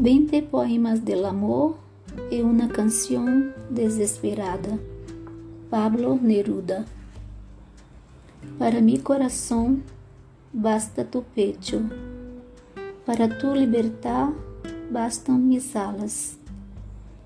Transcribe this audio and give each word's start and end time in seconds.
20 0.00 0.42
poemas 0.42 1.00
del 1.00 1.24
amor 1.26 1.76
e 2.30 2.40
uma 2.40 2.68
canção 2.68 3.52
desesperada. 3.68 4.78
Pablo 5.68 6.14
Neruda. 6.14 6.86
Para 8.56 8.80
mi 8.80 9.00
coração 9.00 9.82
basta 10.52 11.04
tu 11.04 11.24
pecho. 11.34 11.82
Para 13.04 13.28
tu 13.28 13.52
libertar 13.52 14.32
bastam 14.88 15.36
mis 15.36 15.74
alas. 15.74 16.38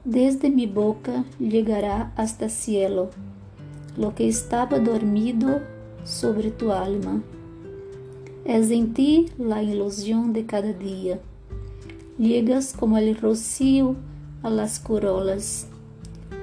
Desde 0.02 0.48
mi 0.48 0.66
boca 0.66 1.26
llegará 1.38 2.10
hasta 2.16 2.48
cielo 2.48 3.10
lo 3.98 4.14
que 4.14 4.26
estaba 4.26 4.78
dormido 4.78 5.60
sobre 6.04 6.50
tu 6.50 6.72
alma. 6.72 7.22
Es 8.46 8.70
em 8.70 8.94
ti 8.94 9.26
la 9.38 9.62
ilusión 9.62 10.32
de 10.32 10.46
cada 10.46 10.72
dia. 10.72 11.20
Llegas 12.22 12.72
como 12.72 12.98
el 12.98 13.16
rocío 13.16 13.96
a 14.44 14.48
las 14.48 14.78
corolas. 14.78 15.66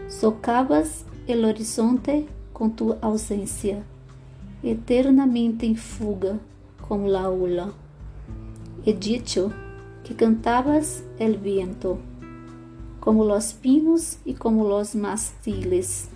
Socavas 0.09 1.05
el 1.25 1.45
horizonte 1.45 2.27
com 2.51 2.69
tu 2.69 2.97
ausência, 3.01 3.81
eternamente 4.61 5.65
em 5.65 5.75
fuga 5.75 6.37
como 6.81 7.07
la 7.07 7.29
ola. 7.29 7.71
He 8.85 8.91
dicho 8.91 9.53
que 10.03 10.13
cantabas 10.15 11.05
el 11.17 11.37
viento, 11.37 11.97
como 12.99 13.23
los 13.23 13.53
pinos 13.53 14.17
e 14.25 14.33
como 14.33 14.67
los 14.67 14.95
mastiles. 14.95 16.09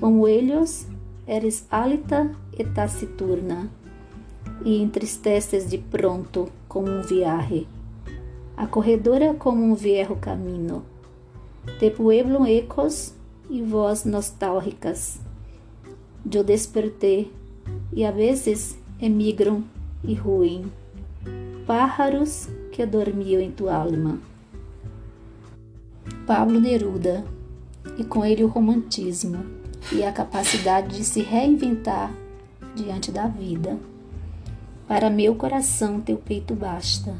Como 0.00 0.26
ellos, 0.26 0.86
eres 1.28 1.64
hálita 1.70 2.32
e 2.58 2.64
taciturna, 2.64 3.70
e 4.64 4.82
entristeces 4.82 5.70
de 5.70 5.78
pronto 5.78 6.48
como 6.66 6.88
um 6.88 7.02
viaje 7.02 7.68
acorredora 8.56 9.34
como 9.34 9.62
um 9.62 9.74
viejo 9.74 10.16
caminho, 10.16 10.84
te 11.78 11.90
pueblo 11.90 12.46
ecos 12.46 13.12
e 13.50 13.62
voz 13.62 14.04
nostálgicas. 14.04 15.18
Eu 16.30 16.42
despertei 16.42 17.32
e 17.92 18.04
a 18.04 18.10
vezes 18.10 18.78
emigram 19.00 19.62
e 20.02 20.14
ruem, 20.14 20.64
pájaros 21.66 22.48
que 22.72 22.84
dormiam 22.86 23.40
em 23.40 23.50
tua 23.50 23.74
alma. 23.74 24.18
Pablo 26.26 26.58
Neruda, 26.60 27.24
e 27.98 28.04
com 28.04 28.24
ele 28.24 28.42
o 28.42 28.48
romantismo 28.48 29.44
e 29.92 30.02
a 30.02 30.10
capacidade 30.10 30.96
de 30.96 31.04
se 31.04 31.20
reinventar 31.20 32.12
diante 32.74 33.12
da 33.12 33.26
vida. 33.26 33.78
Para 34.88 35.10
meu 35.10 35.34
coração, 35.34 36.00
teu 36.00 36.16
peito 36.16 36.54
basta 36.54 37.14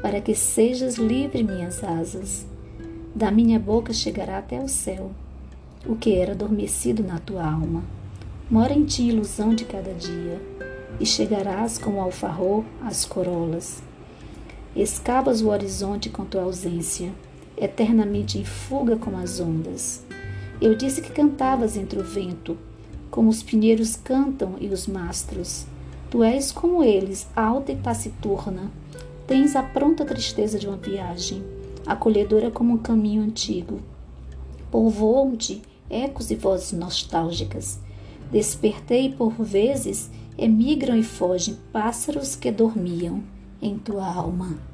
para 0.00 0.20
que 0.20 0.34
sejas 0.34 0.96
livre 0.96 1.42
minhas 1.42 1.82
asas. 1.84 2.46
Da 3.14 3.30
minha 3.30 3.58
boca 3.58 3.92
chegará 3.92 4.38
até 4.38 4.58
o 4.60 4.68
céu, 4.68 5.10
o 5.86 5.96
que 5.96 6.14
era 6.14 6.32
adormecido 6.32 7.02
na 7.02 7.18
tua 7.18 7.44
alma. 7.44 7.82
Mora 8.50 8.72
em 8.72 8.84
ti 8.84 9.08
ilusão 9.08 9.54
de 9.54 9.64
cada 9.64 9.92
dia, 9.92 10.40
e 10.98 11.04
chegarás 11.04 11.78
como 11.78 12.00
alfarrô 12.00 12.64
às 12.80 13.04
corolas. 13.04 13.82
Escavas 14.74 15.42
o 15.42 15.48
horizonte 15.48 16.08
com 16.08 16.24
tua 16.24 16.42
ausência, 16.42 17.12
eternamente 17.56 18.38
em 18.38 18.44
fuga 18.44 18.96
como 18.96 19.18
as 19.18 19.40
ondas. 19.40 20.02
Eu 20.60 20.74
disse 20.74 21.02
que 21.02 21.10
cantavas 21.10 21.76
entre 21.76 21.98
o 21.98 22.04
vento, 22.04 22.56
como 23.10 23.28
os 23.28 23.42
pinheiros 23.42 23.96
cantam 23.96 24.54
e 24.60 24.68
os 24.68 24.86
mastros. 24.86 25.66
Tu 26.10 26.22
és 26.22 26.50
como 26.50 26.82
eles, 26.82 27.26
alta 27.34 27.72
e 27.72 27.76
taciturna, 27.76 28.70
Tens 29.26 29.54
a 29.54 29.62
pronta 29.62 30.04
tristeza 30.04 30.58
de 30.58 30.66
uma 30.66 30.76
viagem, 30.76 31.42
acolhedora 31.86 32.50
como 32.50 32.74
um 32.74 32.78
caminho 32.78 33.22
antigo. 33.22 33.80
Povoam-te 34.70 35.62
ecos 35.88 36.30
e 36.30 36.34
vozes 36.34 36.72
nostálgicas. 36.72 37.78
Despertei 38.30 39.12
por 39.12 39.32
vezes, 39.42 40.10
emigram 40.36 40.96
e 40.96 41.02
fogem 41.02 41.56
pássaros 41.72 42.34
que 42.34 42.50
dormiam 42.50 43.22
em 43.60 43.78
tua 43.78 44.06
alma. 44.06 44.71